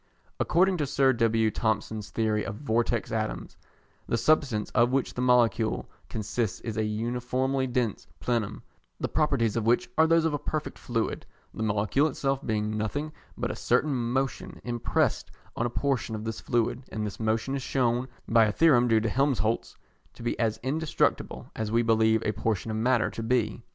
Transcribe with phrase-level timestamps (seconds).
[0.39, 1.51] According to Sir W.
[1.51, 3.55] Thomson's theory of Vortex Atoms,
[4.07, 8.63] the substance of which the molecule consists is a uniformly dense plenum,
[8.99, 13.11] the properties of which are those of a perfect fluid, the molecule itself being nothing
[13.37, 17.61] but a certain motion impressed on a portion of this fluid, and this motion is
[17.61, 19.77] shewn, by a theorem due to Helmholtz,
[20.15, 23.61] to be as indestructible as we believe a portion of matter to be.